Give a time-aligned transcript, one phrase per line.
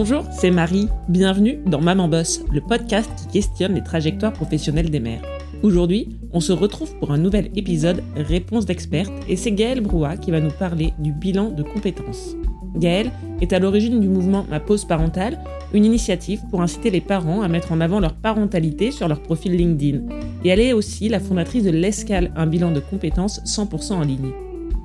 [0.00, 0.86] Bonjour, c'est Marie.
[1.08, 5.22] Bienvenue dans Maman Boss, le podcast qui questionne les trajectoires professionnelles des mères.
[5.64, 10.30] Aujourd'hui, on se retrouve pour un nouvel épisode Réponse d'experte et c'est Gaëlle Broua qui
[10.30, 12.36] va nous parler du bilan de compétences.
[12.76, 15.40] Gaëlle est à l'origine du mouvement Ma pause parentale,
[15.74, 19.56] une initiative pour inciter les parents à mettre en avant leur parentalité sur leur profil
[19.56, 20.02] LinkedIn.
[20.44, 24.30] Et elle est aussi la fondatrice de l'Escale, un bilan de compétences 100% en ligne.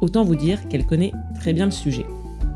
[0.02, 2.08] Autant vous dire qu'elle connaît très bien le sujet.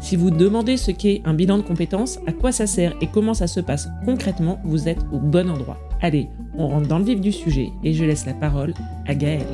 [0.07, 3.33] Si vous demandez ce qu'est un bilan de compétences, à quoi ça sert et comment
[3.33, 5.77] ça se passe concrètement, vous êtes au bon endroit.
[6.01, 8.73] Allez, on rentre dans le vif du sujet et je laisse la parole
[9.05, 9.45] à Gaëlle.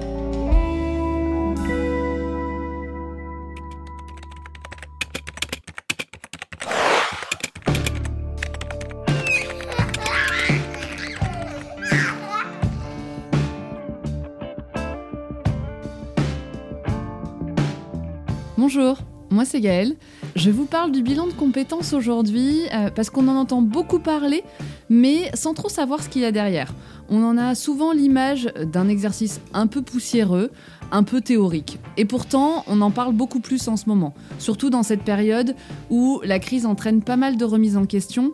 [18.56, 19.00] Bonjour,
[19.31, 19.95] moi c'est Gaëlle.
[20.36, 24.44] Je vous parle du bilan de compétences aujourd'hui euh, parce qu'on en entend beaucoup parler,
[24.90, 26.73] mais sans trop savoir ce qu'il y a derrière.
[27.08, 30.50] On en a souvent l'image d'un exercice un peu poussiéreux,
[30.92, 31.78] un peu théorique.
[31.98, 35.56] Et pourtant, on en parle beaucoup plus en ce moment, surtout dans cette période
[35.92, 38.31] où la crise entraîne pas mal de remises en question.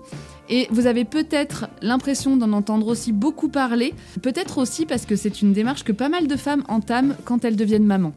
[0.47, 5.41] Et vous avez peut-être l'impression d'en entendre aussi beaucoup parler, peut-être aussi parce que c'est
[5.41, 8.13] une démarche que pas mal de femmes entament quand elles deviennent mamans.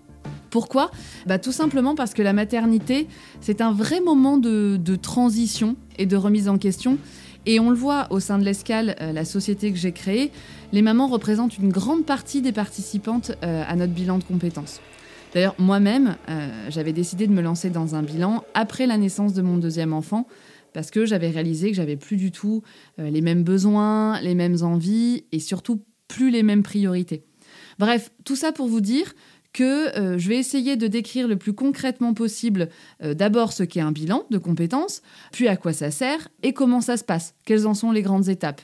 [0.53, 0.91] Pourquoi?
[1.27, 3.09] Bah, Tout simplement parce que la maternité,
[3.41, 6.99] c'est un vrai moment de, transition et de remise en question.
[7.47, 10.31] Et on le voit au sein de l'Escale, euh, la société que j'ai créée,
[10.73, 14.81] les mamans représentent une grande partie des participantes euh, à notre bilan de compétences.
[15.33, 19.41] D'ailleurs, moi-même, euh, j'avais décidé de me lancer dans un bilan après la naissance de
[19.41, 20.29] mon deuxième enfant,
[20.75, 22.63] parce que j'avais réalisé que j'avais plus du tout
[22.99, 27.25] les mêmes besoins, les mêmes envies, et surtout plus les mêmes priorités.
[27.79, 29.13] Bref, tout ça pour vous dire
[29.53, 32.69] que euh, je vais essayer de décrire le plus concrètement possible
[33.03, 35.03] euh, d'abord ce qu'est un bilan de compétences,
[35.33, 38.29] puis à quoi ça sert et comment ça se passe, quelles en sont les grandes
[38.29, 38.63] étapes.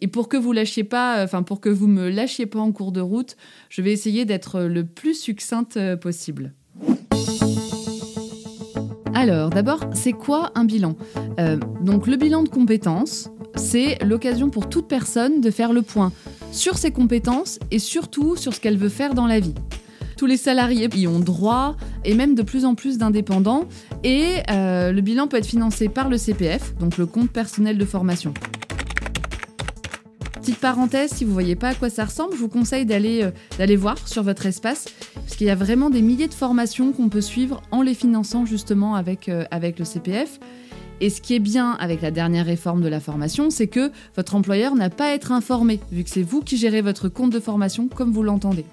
[0.00, 2.72] Et pour que vous lâchiez pas, euh, enfin pour que vous me lâchiez pas en
[2.72, 3.36] cours de route,
[3.68, 6.54] je vais essayer d'être le plus succincte possible.
[9.14, 10.96] Alors, d'abord, c'est quoi un bilan?
[11.80, 16.12] Donc, le bilan de compétences, c'est l'occasion pour toute personne de faire le point
[16.50, 19.54] sur ses compétences et surtout sur ce qu'elle veut faire dans la vie.
[20.22, 23.64] Tous les salariés y ont droit et même de plus en plus d'indépendants.
[24.04, 27.84] Et euh, le bilan peut être financé par le CPF, donc le compte personnel de
[27.84, 28.32] formation.
[30.34, 33.32] Petite parenthèse, si vous voyez pas à quoi ça ressemble, je vous conseille d'aller euh,
[33.58, 34.84] d'aller voir sur votre espace,
[35.16, 38.46] parce qu'il y a vraiment des milliers de formations qu'on peut suivre en les finançant
[38.46, 40.38] justement avec, euh, avec le CPF.
[41.00, 44.36] Et ce qui est bien avec la dernière réforme de la formation, c'est que votre
[44.36, 47.40] employeur n'a pas à être informé, vu que c'est vous qui gérez votre compte de
[47.40, 48.64] formation comme vous l'entendez.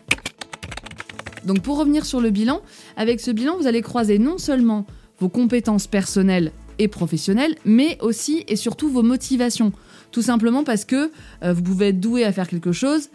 [1.46, 2.62] Donc pour revenir sur le bilan,
[2.98, 4.86] avec ce bilan, vous allez croiser non seulement
[5.20, 9.74] vos compétences personnelles et professionnelles, mais aussi et surtout vos motivations.
[10.12, 11.12] Tout simplement parce que
[11.44, 13.10] euh, vous pouvez être doué à faire quelque chose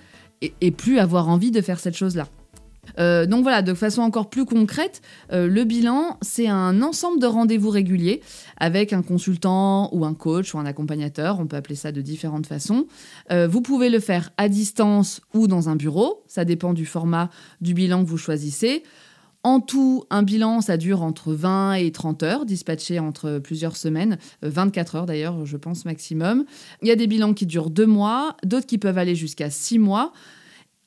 [0.60, 2.28] et plus avoir envie de faire cette chose-là.
[2.98, 5.02] Euh, donc voilà, de façon encore plus concrète,
[5.32, 8.20] euh, le bilan, c'est un ensemble de rendez-vous réguliers
[8.56, 12.46] avec un consultant ou un coach ou un accompagnateur, on peut appeler ça de différentes
[12.46, 12.86] façons.
[13.30, 17.30] Euh, vous pouvez le faire à distance ou dans un bureau, ça dépend du format
[17.60, 18.82] du bilan que vous choisissez.
[19.42, 24.16] En tout, un bilan, ça dure entre 20 et 30 heures, dispatché entre plusieurs semaines,
[24.40, 26.46] 24 heures d'ailleurs, je pense maximum.
[26.80, 29.78] Il y a des bilans qui durent deux mois, d'autres qui peuvent aller jusqu'à six
[29.78, 30.14] mois.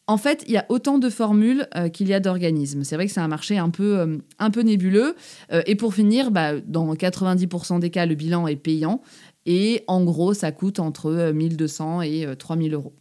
[0.09, 2.85] En fait, il y a autant de formules euh, qu'il y a d'organismes.
[2.85, 5.16] C'est vrai que c'est un marché un peu, euh, nébuleux.
[5.51, 9.01] Euh, et pour finir, bah, dans 90% des cas, le bilan est payant.
[9.46, 12.94] Et en gros, ça coûte entre 1200 et 3000 euros.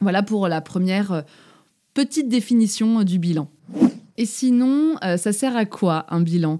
[0.00, 1.24] Voilà pour la première
[1.92, 3.48] petite définition du bilan.
[4.16, 6.58] Et sinon, ça sert à quoi un bilan?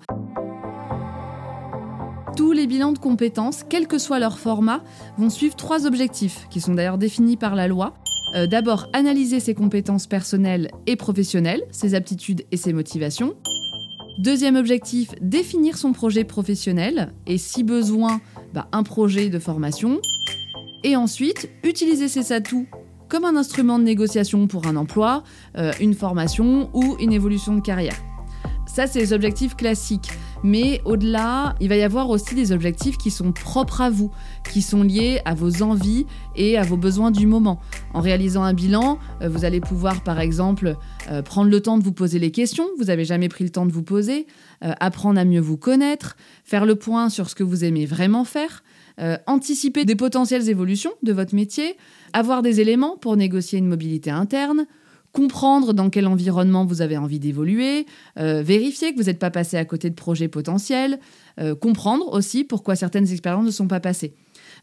[2.37, 4.84] Tous les bilans de compétences, quel que soit leur format,
[5.19, 7.94] vont suivre trois objectifs, qui sont d'ailleurs définis par la loi.
[8.34, 13.34] Euh, d'abord, analyser ses compétences personnelles et professionnelles, ses aptitudes et ses motivations.
[14.19, 18.21] Deuxième objectif, définir son projet professionnel et si besoin,
[18.53, 20.01] bah, un projet de formation.
[20.83, 22.66] Et ensuite, utiliser ses atouts
[23.09, 25.22] comme un instrument de négociation pour un emploi,
[25.57, 27.97] euh, une formation ou une évolution de carrière.
[28.66, 30.10] Ça, c'est les objectifs classiques.
[30.44, 34.10] Mais au-delà, il va y avoir aussi des objectifs qui sont propres à vous,
[34.52, 36.04] qui sont liés à vos envies
[36.36, 37.60] et à vos besoins du moment.
[37.94, 40.76] En réalisant un bilan, euh, vous allez pouvoir par exemple
[41.10, 43.48] euh, prendre le temps de vous poser les questions que vous n'avez jamais pris le
[43.48, 44.26] temps de vous poser,
[44.62, 46.14] euh, apprendre à mieux vous connaître,
[46.44, 48.62] faire le point sur ce que vous aimez vraiment faire,
[49.26, 51.76] anticiper des potentielles évolutions de votre métier,
[52.12, 54.66] avoir des éléments pour négocier une mobilité interne,
[55.15, 57.87] comprendre dans quel environnement vous avez envie d'évoluer,
[58.19, 60.99] euh, vérifier que vous n'êtes pas passé à côté de projets potentiels,
[61.41, 64.13] euh, comprendre aussi pourquoi certaines expériences ne sont pas passées.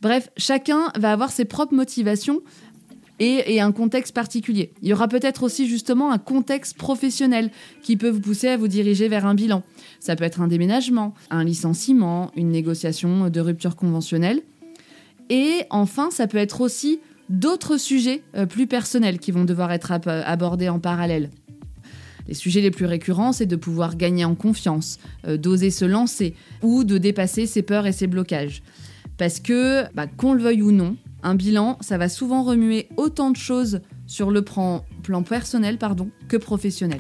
[0.02, 2.42] Bref, chacun va avoir ses propres motivations
[3.20, 4.74] et, un contexte particulier.
[4.82, 7.52] Il y aura peut-être aussi justement un contexte professionnel
[7.84, 9.64] qui peut vous pousser à vous diriger vers un bilan.
[10.00, 14.42] Ça peut être un déménagement, un licenciement, une négociation de rupture conventionnelle.
[15.30, 17.00] Et enfin, ça peut être aussi
[17.32, 21.30] d'autres sujets euh, plus personnels qui vont devoir être abordés en parallèle.
[22.28, 26.36] Les sujets les plus récurrents, c'est de pouvoir gagner en confiance, euh, d'oser se lancer
[26.62, 28.62] ou de dépasser ses peurs et ses blocages.
[29.18, 33.32] Parce que, bah, qu'on le veuille ou non, un bilan, ça va souvent remuer autant
[33.32, 34.84] de choses sur le plan,
[35.28, 37.00] personnel pardon, que professionnel.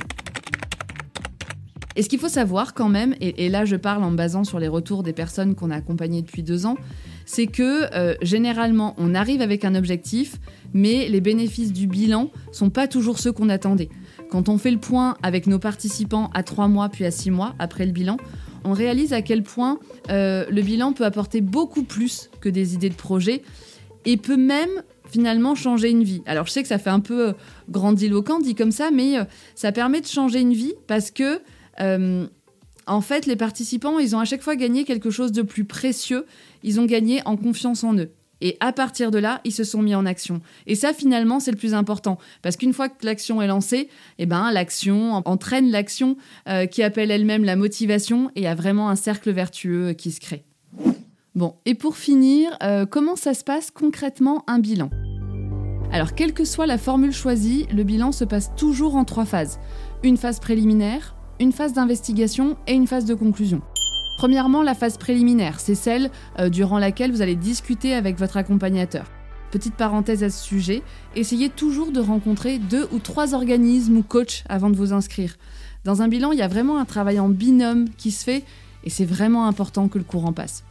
[1.96, 4.70] Et ce qu'il faut savoir quand même, et, là je parle en basant sur les
[4.70, 6.78] retours des personnes qu'on a accompagnées depuis deux ans,
[7.32, 10.36] c'est que euh, généralement on arrive avec un objectif,
[10.74, 13.88] mais les bénéfices du bilan sont pas toujours ceux qu'on attendait.
[14.30, 17.56] Quand on fait le point avec nos participants à trois mois puis à six mois
[17.58, 18.18] après le bilan,
[18.66, 19.80] on réalise à quel point
[20.10, 23.44] euh, le bilan peut apporter beaucoup plus que des idées de projet
[24.04, 26.24] et peut même finalement changer une vie.
[26.26, 27.34] Alors je sais que ça fait un peu euh,
[27.70, 29.16] grandiloquent dit comme ça, mais
[29.56, 31.40] ça permet de changer une vie parce que
[32.88, 36.26] en fait les participants ils ont à chaque fois gagné quelque chose de plus précieux.
[36.64, 38.12] Ils ont gagné en confiance en eux.
[38.44, 40.42] Et à partir de là, ils se sont mis en action.
[40.66, 42.18] Et ça, finalement, c'est le plus important.
[42.42, 43.88] Parce qu'une fois que l'action est lancée,
[44.18, 46.18] eh ben, l'action entraîne l'action
[46.72, 50.44] qui appelle elle-même la motivation et il a vraiment un cercle vertueux qui se crée.
[51.34, 54.90] Bon, et pour finir, euh, comment ça se passe concrètement un bilan?
[55.94, 59.58] Alors, quelle que soit la formule choisie, le bilan se passe toujours en trois phases.
[60.04, 63.62] Une phase préliminaire, une phase d'investigation et une phase de conclusion.
[64.20, 69.08] Premièrement, la phase préliminaire, c'est celle euh, durant laquelle vous allez discuter avec votre accompagnateur.
[69.50, 70.84] Petite parenthèse à ce sujet,
[71.16, 75.36] essayez toujours de rencontrer deux ou trois organismes ou coachs avant de vous inscrire.
[75.84, 78.44] Dans un bilan, il y a vraiment un travail en binôme qui se fait
[78.84, 80.64] et c'est vraiment important que le courant passe.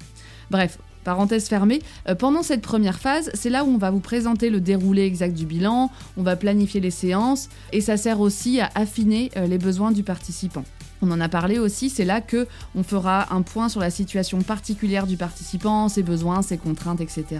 [0.52, 4.50] Bref, parenthèse fermée, euh, pendant cette première phase, c'est là où on va vous présenter
[4.50, 8.70] le déroulé exact du bilan, on va planifier les séances et ça sert aussi à
[8.74, 10.64] affiner euh, les besoins du participant.
[11.02, 14.42] On en a parlé aussi, c'est là que on fera un point sur la situation
[14.42, 17.38] particulière du participant, ses besoins, ses contraintes, etc.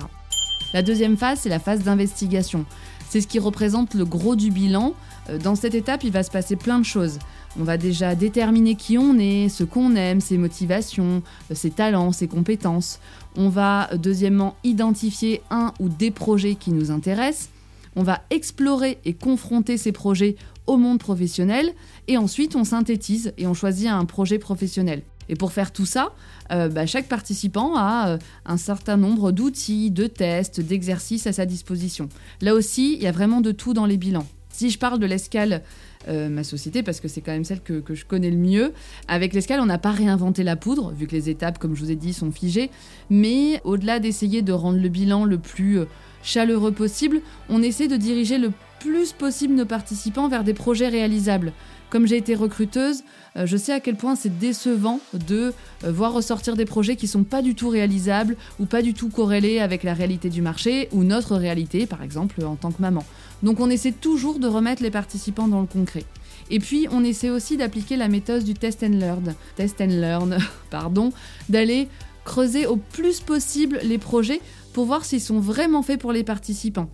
[0.73, 2.65] La deuxième phase, c'est la phase d'investigation.
[3.09, 4.95] C'est ce qui représente le gros du bilan.
[5.29, 7.19] Euh, dans cette étape, il va se passer plein de choses.
[7.59, 12.13] On va déjà déterminer qui on est, ce qu'on aime, ses motivations, euh, ses talents,
[12.13, 13.01] ses compétences.
[13.37, 17.51] On va euh, deuxièmement identifier un ou des projets qui nous intéressent.
[17.97, 20.37] On va explorer et confronter ces projets
[20.69, 21.73] au monde professionnel.
[22.07, 25.03] Et ensuite, on synthétise et on choisit un projet professionnel.
[25.29, 26.13] Et pour faire tout ça,
[26.53, 32.09] euh, bah, chaque participant a un certain nombre d'outils, de tests, d'exercices à sa disposition.
[32.41, 34.27] Là aussi, il y a vraiment de tout dans les bilans.
[34.51, 35.63] Si je parle de l'escale
[36.09, 38.73] euh, ma société parce que c'est quand même celle que, je connais le mieux.
[39.07, 41.91] Avec l'escale, on n'a pas réinventé la poudre, vu que les étapes, comme je vous
[41.91, 42.71] ai dit, sont figées.
[43.11, 45.85] Mais au-delà d'essayer de rendre le bilan le plus euh,
[46.23, 47.21] chaleureux possible,
[47.51, 51.53] on essaie de diriger le plus possible nos participants vers des projets réalisables.
[51.91, 53.03] Comme j'ai été recruteuse,
[53.37, 57.25] euh, je sais à quel point c'est décevant de voir ressortir des projets qui sont
[57.25, 61.05] pas du tout réalisables ou pas du tout corrélés avec la réalité du marché ou
[61.05, 63.05] notre réalité, par exemple en tant que maman.
[63.43, 66.05] Donc on essaie toujours de remettre les participants dans le concret.
[66.51, 70.39] Et puis on essaie aussi d'appliquer la méthode du test and learn, test and learn,
[70.71, 71.13] pardon,
[71.49, 71.89] d'aller
[72.25, 74.41] creuser au plus possible les projets
[74.73, 76.89] pour voir s'ils sont vraiment faits pour les participants.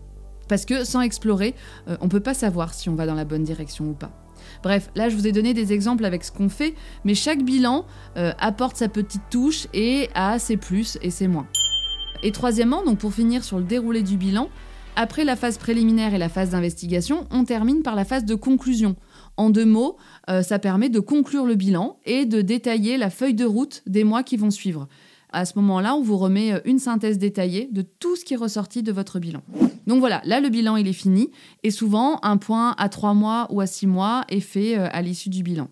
[0.49, 1.55] Parce que sans explorer,
[1.89, 4.13] euh, on ne peut pas savoir si on va dans la bonne direction ou pas.
[4.63, 6.75] Bref, là je vous ai donné des exemples avec ce qu'on fait,
[7.05, 7.85] mais chaque bilan
[8.17, 11.47] euh, apporte sa petite touche et a ses plus et ses moins.
[12.23, 14.49] Et troisièmement, donc pour finir sur le déroulé du bilan,
[14.97, 18.97] après la phase préliminaire et la phase d'investigation, on termine par la phase de conclusion.
[19.37, 19.97] En deux mots,
[20.31, 24.05] euh, ça permet de conclure le bilan et de détailler la feuille de route des
[24.05, 24.89] mois qui vont suivre.
[25.33, 28.39] À ce moment-là, on vous remet euh, une synthèse détaillée de tout ce qui est
[28.39, 29.43] ressorti de votre bilan.
[29.87, 31.31] Donc voilà, là le bilan il est fini
[31.63, 35.03] et souvent un point à trois mois ou à six mois est fait euh, à
[35.03, 35.69] l'issue du bilan.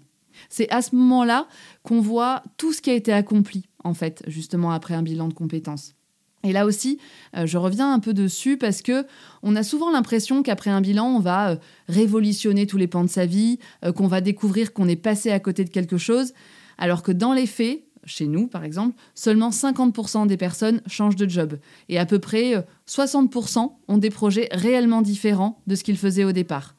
[0.51, 1.49] C'est à ce moment-là
[1.83, 5.35] qu'on voit tout ce qui a été accompli en fait, justement après un bilan de
[5.35, 5.95] compétences.
[6.45, 6.99] Et là aussi,
[7.37, 9.07] euh, je reviens un peu dessus parce que
[9.43, 11.57] on a souvent l'impression qu'après un bilan, on va euh,
[11.89, 15.41] révolutionner tous les pans de sa vie, euh, qu'on va découvrir qu'on est passé à
[15.41, 16.35] côté de quelque chose,
[16.77, 21.29] alors que dans les faits, chez nous par exemple, seulement 50% des personnes changent de
[21.29, 21.57] job
[21.89, 26.33] et à peu près 60% ont des projets réellement différents de ce qu'ils faisaient au
[26.33, 26.75] départ.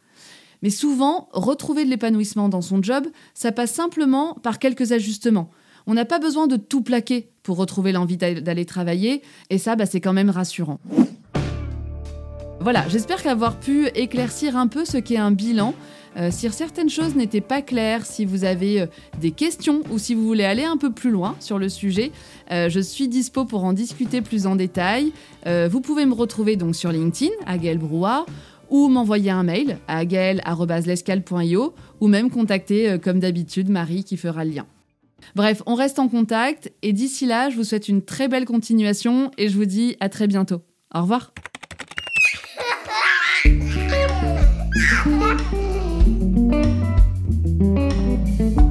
[0.62, 5.50] Mais souvent, retrouver de l'épanouissement dans son job, ça passe simplement par quelques ajustements.
[5.88, 9.86] On n'a pas besoin de tout plaquer pour retrouver l'envie d'aller travailler, et ça, bah,
[9.86, 10.80] c'est quand même rassurant.
[12.60, 15.76] Voilà, j'espère qu'avoir pu éclaircir un peu ce qu'est un bilan.
[16.18, 18.86] Euh, si certaines choses n'étaient pas claires, si vous avez euh,
[19.22, 22.12] des questions ou si vous voulez aller un peu plus loin sur le sujet,
[22.52, 25.12] euh, je suis dispo pour en discuter plus en détail.
[25.46, 28.26] vous pouvez me retrouver donc sur LinkedIn à Gaël Brouard
[28.72, 34.52] ou m'envoyer un mail à gaël.lescal.io ou même contacter comme d'habitude Marie qui fera le
[34.52, 34.66] lien.
[35.34, 39.32] Bref, on reste en contact et d'ici là, je vous souhaite une très belle continuation
[39.38, 40.62] et je vous dis à très bientôt.
[40.94, 41.34] Au revoir.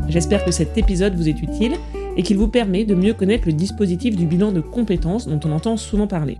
[0.08, 1.74] J'espère que cet épisode vous est utile
[2.16, 5.50] et qu'il vous permet de mieux connaître le dispositif du bilan de compétences dont on
[5.50, 6.38] entend souvent parler.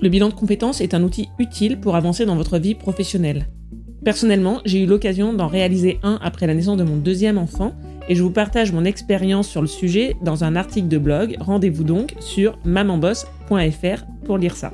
[0.00, 3.46] Le bilan de compétences est un outil utile pour avancer dans votre vie professionnelle.
[4.04, 7.72] Personnellement, j'ai eu l'occasion d'en réaliser un après la naissance de mon deuxième enfant
[8.08, 11.36] et je vous partage mon expérience sur le sujet dans un article de blog.
[11.40, 14.72] Rendez-vous donc sur mamanboss.fr pour lire ça.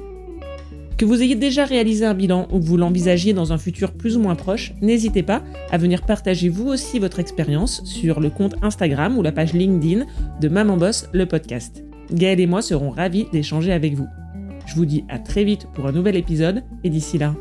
[1.01, 4.19] Que vous ayez déjà réalisé un bilan ou que vous l'envisagiez dans un futur plus
[4.19, 8.55] ou moins proche, n'hésitez pas à venir partager vous aussi votre expérience sur le compte
[8.61, 10.05] Instagram ou la page LinkedIn
[10.41, 11.83] de Maman Boss, le podcast.
[12.13, 14.09] Gaël et moi serons ravis d'échanger avec vous.
[14.67, 17.35] Je vous dis à très vite pour un nouvel épisode et d'ici là,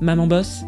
[0.00, 0.64] Maman Boss